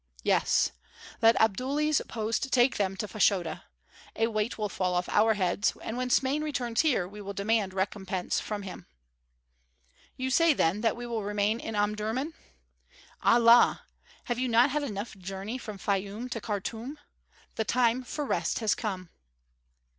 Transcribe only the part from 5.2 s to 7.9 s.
heads, and when Smain returns here we will demand